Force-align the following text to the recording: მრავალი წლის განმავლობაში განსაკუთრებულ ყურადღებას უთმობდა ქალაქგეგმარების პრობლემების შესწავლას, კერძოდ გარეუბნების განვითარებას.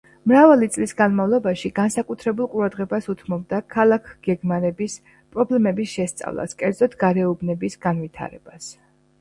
მრავალი 0.29 0.67
წლის 0.75 0.93
განმავლობაში 1.01 1.69
განსაკუთრებულ 1.79 2.49
ყურადღებას 2.53 3.09
უთმობდა 3.15 3.59
ქალაქგეგმარების 3.75 4.97
პრობლემების 5.37 5.95
შესწავლას, 5.99 6.59
კერძოდ 6.63 6.97
გარეუბნების 7.05 7.81
განვითარებას. 7.89 8.77